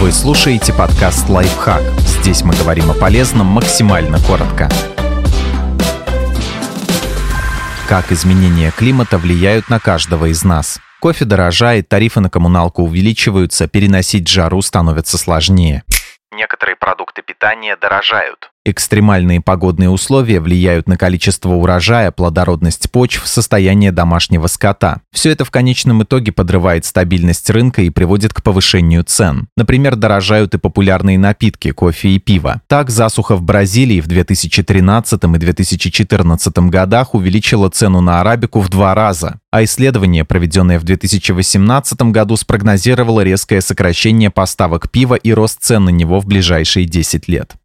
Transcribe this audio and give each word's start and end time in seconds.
Вы 0.00 0.12
слушаете 0.12 0.72
подкаст 0.72 1.28
«Лайфхак». 1.28 1.82
Здесь 1.98 2.44
мы 2.44 2.54
говорим 2.54 2.88
о 2.88 2.94
полезном 2.94 3.48
максимально 3.48 4.20
коротко. 4.20 4.68
Как 7.88 8.12
изменения 8.12 8.70
климата 8.70 9.18
влияют 9.18 9.68
на 9.68 9.80
каждого 9.80 10.26
из 10.26 10.44
нас? 10.44 10.78
Кофе 11.00 11.24
дорожает, 11.24 11.88
тарифы 11.88 12.20
на 12.20 12.30
коммуналку 12.30 12.84
увеличиваются, 12.84 13.66
переносить 13.66 14.28
жару 14.28 14.62
становится 14.62 15.18
сложнее. 15.18 15.82
Некоторые 16.30 16.76
продукты 16.76 17.22
питания 17.22 17.76
дорожают. 17.76 18.52
Экстремальные 18.70 19.40
погодные 19.40 19.88
условия 19.88 20.40
влияют 20.40 20.88
на 20.88 20.98
количество 20.98 21.54
урожая, 21.54 22.10
плодородность 22.10 22.90
почв, 22.90 23.26
состояние 23.26 23.92
домашнего 23.92 24.46
скота. 24.46 25.00
Все 25.10 25.30
это 25.30 25.46
в 25.46 25.50
конечном 25.50 26.02
итоге 26.02 26.32
подрывает 26.32 26.84
стабильность 26.84 27.48
рынка 27.48 27.80
и 27.80 27.88
приводит 27.88 28.34
к 28.34 28.42
повышению 28.42 29.04
цен. 29.04 29.48
Например, 29.56 29.96
дорожают 29.96 30.54
и 30.54 30.58
популярные 30.58 31.18
напитки, 31.18 31.70
кофе 31.70 32.10
и 32.10 32.18
пиво. 32.18 32.60
Так, 32.66 32.90
засуха 32.90 33.36
в 33.36 33.42
Бразилии 33.42 34.02
в 34.02 34.06
2013 34.06 35.24
и 35.24 35.38
2014 35.38 36.58
годах 36.58 37.14
увеличила 37.14 37.70
цену 37.70 38.02
на 38.02 38.20
арабику 38.20 38.60
в 38.60 38.68
два 38.68 38.94
раза, 38.94 39.40
а 39.50 39.64
исследование, 39.64 40.26
проведенное 40.26 40.78
в 40.78 40.84
2018 40.84 42.02
году, 42.02 42.36
спрогнозировало 42.36 43.22
резкое 43.22 43.62
сокращение 43.62 44.28
поставок 44.28 44.90
пива 44.90 45.14
и 45.14 45.32
рост 45.32 45.62
цен 45.62 45.86
на 45.86 45.90
него 45.90 46.20
в 46.20 46.26
ближайшие 46.26 46.84
10 46.84 47.28
лет 47.28 47.56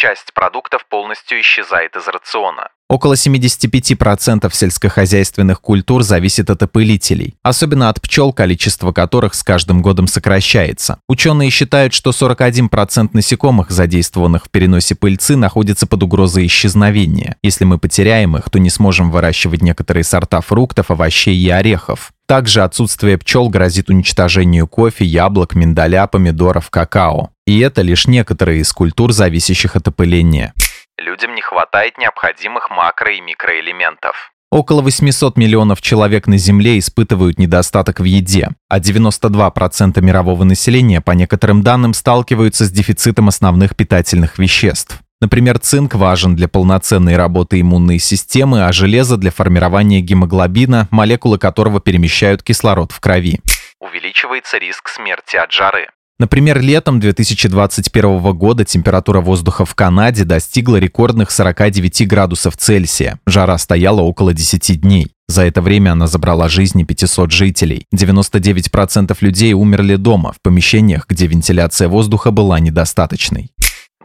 часть 0.00 0.32
продуктов 0.32 0.86
полностью 0.88 1.38
исчезает 1.42 1.94
из 1.94 2.08
рациона. 2.08 2.68
Около 2.88 3.12
75% 3.12 4.50
сельскохозяйственных 4.50 5.60
культур 5.60 6.02
зависит 6.02 6.48
от 6.48 6.62
опылителей, 6.62 7.34
особенно 7.42 7.90
от 7.90 8.00
пчел, 8.00 8.32
количество 8.32 8.92
которых 8.92 9.34
с 9.34 9.42
каждым 9.42 9.82
годом 9.82 10.06
сокращается. 10.06 11.00
Ученые 11.06 11.50
считают, 11.50 11.92
что 11.92 12.10
41% 12.10 13.10
насекомых, 13.12 13.70
задействованных 13.70 14.46
в 14.46 14.50
переносе 14.50 14.94
пыльцы, 14.94 15.36
находится 15.36 15.86
под 15.86 16.02
угрозой 16.02 16.46
исчезновения. 16.46 17.36
Если 17.42 17.64
мы 17.64 17.78
потеряем 17.78 18.38
их, 18.38 18.48
то 18.48 18.58
не 18.58 18.70
сможем 18.70 19.10
выращивать 19.10 19.60
некоторые 19.60 20.02
сорта 20.02 20.40
фруктов, 20.40 20.90
овощей 20.90 21.36
и 21.36 21.50
орехов. 21.50 22.10
Также 22.26 22.62
отсутствие 22.62 23.18
пчел 23.18 23.48
грозит 23.48 23.90
уничтожению 23.90 24.66
кофе, 24.66 25.04
яблок, 25.04 25.54
миндаля, 25.54 26.06
помидоров, 26.06 26.70
какао. 26.70 27.30
И 27.50 27.58
это 27.58 27.82
лишь 27.82 28.06
некоторые 28.06 28.60
из 28.60 28.72
культур, 28.72 29.10
зависящих 29.10 29.74
от 29.74 29.88
опыления. 29.88 30.54
Людям 30.96 31.34
не 31.34 31.42
хватает 31.42 31.98
необходимых 31.98 32.70
макро- 32.70 33.12
и 33.12 33.20
микроэлементов. 33.20 34.30
Около 34.52 34.82
800 34.82 35.36
миллионов 35.36 35.82
человек 35.82 36.28
на 36.28 36.36
Земле 36.36 36.78
испытывают 36.78 37.40
недостаток 37.40 37.98
в 37.98 38.04
еде, 38.04 38.50
а 38.68 38.78
92% 38.78 40.00
мирового 40.00 40.44
населения, 40.44 41.00
по 41.00 41.10
некоторым 41.10 41.64
данным, 41.64 41.92
сталкиваются 41.92 42.66
с 42.66 42.70
дефицитом 42.70 43.26
основных 43.26 43.74
питательных 43.74 44.38
веществ. 44.38 45.00
Например, 45.20 45.58
цинк 45.58 45.96
важен 45.96 46.36
для 46.36 46.46
полноценной 46.46 47.16
работы 47.16 47.60
иммунной 47.60 47.98
системы, 47.98 48.64
а 48.64 48.70
железо 48.70 49.16
для 49.16 49.32
формирования 49.32 50.00
гемоглобина, 50.00 50.86
молекулы 50.92 51.36
которого 51.36 51.80
перемещают 51.80 52.44
кислород 52.44 52.92
в 52.92 53.00
крови. 53.00 53.40
Увеличивается 53.80 54.58
риск 54.58 54.88
смерти 54.88 55.34
от 55.34 55.50
жары. 55.50 55.88
Например, 56.20 56.60
летом 56.60 57.00
2021 57.00 58.34
года 58.34 58.66
температура 58.66 59.22
воздуха 59.22 59.64
в 59.64 59.74
Канаде 59.74 60.24
достигла 60.24 60.76
рекордных 60.76 61.30
49 61.30 62.06
градусов 62.06 62.58
Цельсия. 62.58 63.18
Жара 63.26 63.56
стояла 63.56 64.02
около 64.02 64.34
10 64.34 64.82
дней. 64.82 65.12
За 65.28 65.44
это 65.44 65.62
время 65.62 65.92
она 65.92 66.06
забрала 66.06 66.50
жизни 66.50 66.84
500 66.84 67.32
жителей. 67.32 67.86
99% 67.94 69.16
людей 69.22 69.54
умерли 69.54 69.96
дома, 69.96 70.32
в 70.32 70.42
помещениях, 70.42 71.06
где 71.08 71.26
вентиляция 71.26 71.88
воздуха 71.88 72.30
была 72.30 72.60
недостаточной 72.60 73.50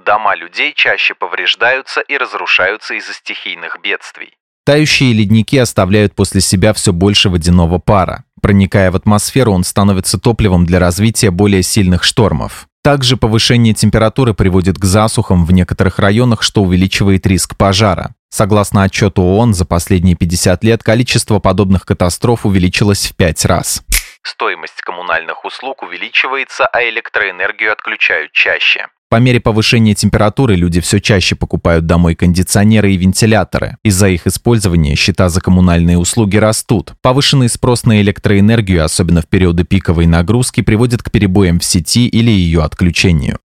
дома 0.05 0.35
людей 0.35 0.73
чаще 0.73 1.15
повреждаются 1.15 1.99
и 1.99 2.15
разрушаются 2.15 2.93
из-за 2.93 3.13
стихийных 3.13 3.79
бедствий. 3.81 4.37
Тающие 4.65 5.13
ледники 5.13 5.59
оставляют 5.59 6.15
после 6.15 6.41
себя 6.41 6.73
все 6.73 6.91
больше 6.91 7.29
водяного 7.29 7.77
пара. 7.77 8.23
Проникая 8.41 8.89
в 8.89 8.95
атмосферу, 8.95 9.51
он 9.51 9.63
становится 9.63 10.19
топливом 10.19 10.65
для 10.65 10.79
развития 10.79 11.29
более 11.29 11.61
сильных 11.61 12.03
штормов. 12.03 12.67
Также 12.83 13.15
повышение 13.15 13.75
температуры 13.75 14.33
приводит 14.33 14.79
к 14.79 14.85
засухам 14.85 15.45
в 15.45 15.51
некоторых 15.51 15.99
районах, 15.99 16.41
что 16.41 16.63
увеличивает 16.63 17.27
риск 17.27 17.55
пожара. 17.55 18.15
Согласно 18.29 18.83
отчету 18.83 19.21
ООН, 19.21 19.53
за 19.53 19.65
последние 19.65 20.15
50 20.15 20.63
лет 20.63 20.83
количество 20.83 21.39
подобных 21.39 21.85
катастроф 21.85 22.45
увеличилось 22.45 23.05
в 23.05 23.15
5 23.15 23.45
раз. 23.45 23.83
Стоимость 24.23 24.81
коммунальных 24.81 25.45
услуг 25.45 25.83
увеличивается, 25.83 26.65
а 26.65 26.81
электроэнергию 26.83 27.71
отключают 27.71 28.31
чаще. 28.31 28.87
По 29.07 29.17
мере 29.17 29.39
повышения 29.39 29.93
температуры 29.93 30.55
люди 30.55 30.81
все 30.81 30.99
чаще 30.99 31.35
покупают 31.35 31.85
домой 31.85 32.15
кондиционеры 32.15 32.91
и 32.91 32.97
вентиляторы. 32.97 33.77
Из-за 33.83 34.09
их 34.09 34.25
использования 34.25 34.95
счета 34.95 35.29
за 35.29 35.41
коммунальные 35.41 35.99
услуги 35.99 36.37
растут. 36.37 36.93
Повышенный 37.03 37.47
спрос 37.47 37.85
на 37.85 38.01
электроэнергию, 38.01 38.83
особенно 38.83 39.21
в 39.21 39.27
периоды 39.27 39.63
пиковой 39.63 40.07
нагрузки, 40.07 40.61
приводит 40.61 41.03
к 41.03 41.11
перебоям 41.11 41.59
в 41.59 41.65
сети 41.65 42.07
или 42.07 42.31
ее 42.31 42.63
отключению. 42.63 43.37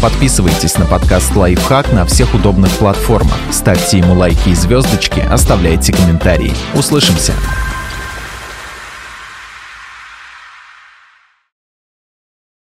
Подписывайтесь 0.00 0.76
на 0.78 0.86
подкаст 0.86 1.34
«Лайфхак» 1.36 1.92
на 1.92 2.04
всех 2.04 2.34
удобных 2.34 2.70
платформах. 2.72 3.38
Ставьте 3.50 3.98
ему 3.98 4.14
лайки 4.14 4.50
и 4.50 4.54
звездочки, 4.54 5.20
оставляйте 5.20 5.92
комментарии. 5.92 6.52
Услышимся! 6.74 7.32